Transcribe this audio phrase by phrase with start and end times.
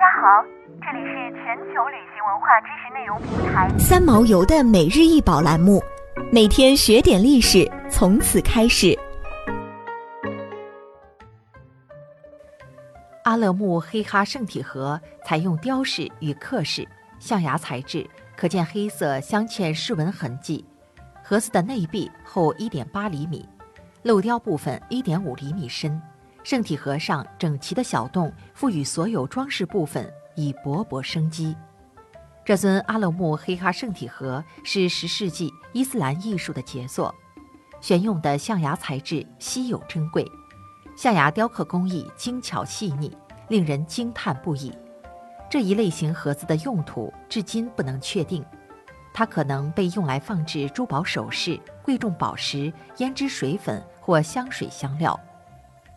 [0.00, 0.42] 家好，
[0.80, 5.78] 这里是全球旅行文化知识内容平台三毛游的每日一宝栏目，
[6.32, 8.98] 每天学点历史，从此开始。
[13.24, 20.64] 阿勒木黑哈圣体盒采用雕饰与刻饰象牙材质，可见黑色镶嵌饰纹痕迹。
[21.22, 23.46] 盒子的内壁厚1.8厘米，
[24.02, 26.00] 镂雕部分1.5厘米深。
[26.42, 31.54] 圣体盒上整齐的小洞，赋予所有装饰部分以勃勃生机。
[32.44, 37.14] 这尊阿勒木黑哈圣体盒是十世纪伊斯兰艺术的杰作，
[37.80, 40.26] 选用的象牙材质稀有珍贵，
[40.96, 43.14] 象牙雕刻工艺精巧细腻，
[43.48, 44.72] 令人惊叹不已。
[45.50, 48.44] 这一类型盒子的用途至今不能确定，
[49.12, 55.18] 它可能被用来放置珠宝首饰、贵重宝石、胭脂水粉或香水香料。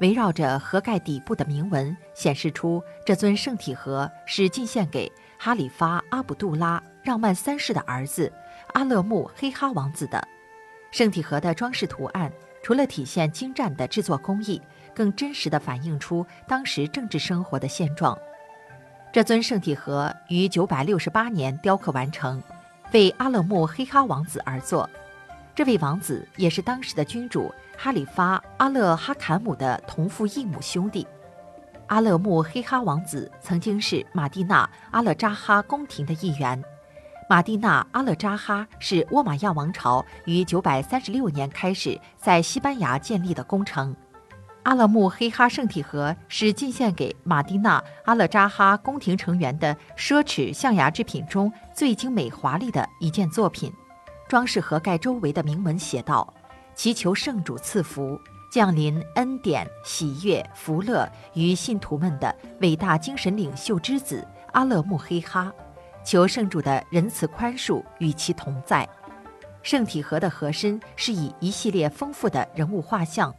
[0.00, 8.32] 围绕着盒盖底部的铭文，显示出这尊圣体盒是进献给哈里发阿卜杜拉让曼三世的儿子
[8.72, 10.26] 阿勒木黑哈王子的。
[10.90, 14.60] 圣体盒的装饰图案，除了体现精湛的制作工艺，
[14.94, 18.18] 更真实地反映出当时政治生活的现状。
[19.12, 22.42] 这尊圣体盒于968年雕刻完成，
[22.92, 24.88] 为阿勒木黑哈王子而作。
[25.60, 27.52] 这位王子也是当时的君主。
[27.76, 31.06] 哈里发阿勒哈坎姆的同父异母兄弟，
[31.88, 36.64] 阿勒木黑哈王子曾经是马蒂纳阿勒扎哈宫廷的一员。
[37.28, 43.94] 马蒂纳阿勒扎哈是倭马亚王朝于936年开始在西班牙建立的工程。
[44.62, 53.70] 阿勒木黑哈圣体盒是进献给马蒂纳阿勒扎哈宫廷成员的奢侈象牙制品中最精美华丽的一件作品。
[54.30, 56.32] 装饰盒盖周围的铭文写道。
[56.76, 58.16] 祈求圣主赐福，
[58.48, 65.52] 降临恩典、喜悦、福乐于信徒们的伟大精神领袖之子阿勒木黑哈，
[66.04, 68.88] 求圣主的仁慈宽恕与其同在。
[69.62, 73.34] 圣体盒的盒身是以一系列丰富的人物画像，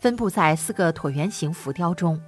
[0.00, 2.18] 分布在四个椭圆形浮雕中，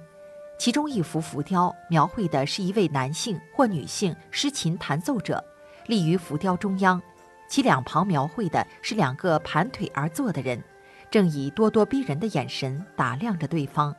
[0.59, 5.41] 其中一幅浮雕描绘的是一位男性或女性诗琴弹奏者，
[5.87, 7.01] 立于浮雕中央。
[7.51, 10.63] 其两旁描绘的是两个盘腿而坐的人，
[11.11, 13.93] 正以咄咄逼人的眼神打量着对方。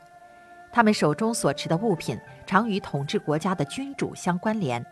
[0.72, 4.82] 他们手中所持的物品常与统治国家的君主相关联。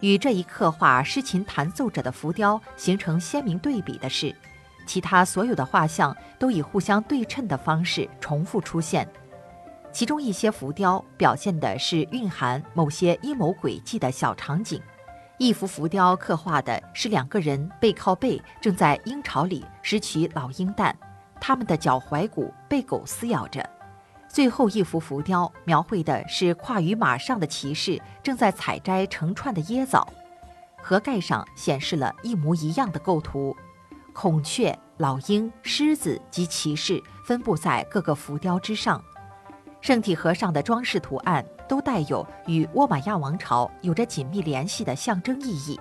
[0.00, 4.36] 与这一刻画诗琴弹奏者的浮雕形成鲜明对比的是，
[4.86, 9.08] 其他所有的画像都以互相对称的方式重复出现。
[9.92, 14.78] 其中一些浮雕表现的是蕴含某些阴谋诡计的小场景。
[15.38, 20.96] 一幅浮雕刻画的是两个人背靠背，正在鹰巢里拾取老鹰蛋，
[21.40, 23.68] 他们的脚踝骨被狗撕咬着。
[24.28, 30.06] 最后一幅浮雕描绘的是跨于马上的骑士正在采摘成串的椰枣，
[30.80, 33.56] 盒盖上显示了一模一样的构图，
[34.12, 39.02] 孔雀、老鹰、狮子及骑士分布在各个浮雕之上。
[39.80, 45.80] 圣体盒上的装饰图案都带有与倭马亚王朝有着紧密联系的象征意义，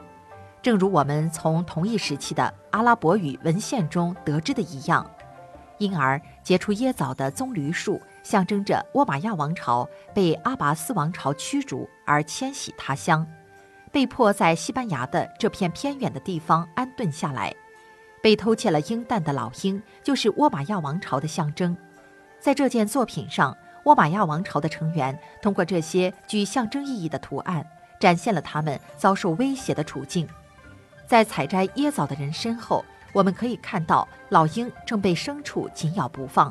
[0.61, 5.09] 正如我们从同一时期的阿拉伯语文献中得知的一样。
[5.79, 13.27] 因而，结出椰枣的棕榈树象征着倭马亚王朝被阿拔斯王朝驱逐而迁徙他乡，
[13.91, 17.53] 被迫在西班牙的这片偏远的地方安顿下来。
[18.21, 21.75] 被偷窃了鹰蛋的老鹰就是倭马亚王朝的象征。
[22.39, 23.55] 在这件作品上。
[23.83, 27.65] 倭马亚王朝的成员通过这些具象征意义的图案，
[27.99, 30.27] 展现了他们遭受威胁的处境。
[31.05, 36.49] 在采摘椰枣的人身后，我们可以看到老鹰正被牲畜紧咬不放；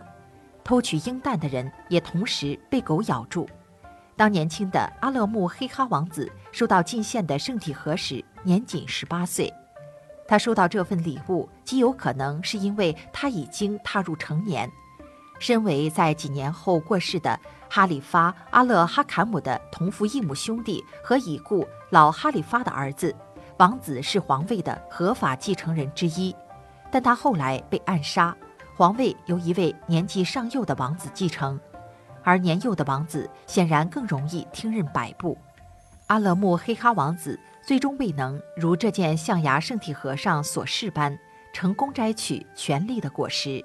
[0.63, 3.49] 偷取鹰蛋的人也同时被狗咬住。
[4.15, 9.53] 当年轻的阿勒木黑哈王子收到进献的圣体盒时，年仅十八岁。
[10.29, 14.71] 他收到这份礼物，极有可能是因为他已经踏入成年。
[15.43, 17.37] 身为在几年后过世的
[17.69, 23.13] 哈里发阿勒哈坎姆的同父异母兄弟和已故老哈里发的儿子，
[23.57, 26.33] 王子是皇位的合法继承人之一，
[26.93, 28.33] 但他后来被暗杀，
[28.77, 31.59] 皇位由一位年纪尚幼的王子继承，
[32.23, 35.37] 而年幼的王子显然更容易听任摆布。
[36.07, 41.19] 阿勒木黑哈王子最终未能如这件象牙圣体盒上所示般，
[41.53, 43.65] 成功摘取权力的果实。